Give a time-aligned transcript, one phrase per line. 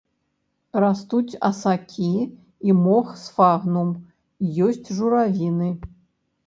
[0.83, 2.09] Растуць асакі
[2.71, 3.93] і мох сфагнум,
[4.71, 5.69] ёсць журавіны.